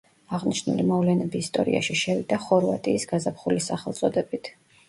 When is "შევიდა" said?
2.05-2.39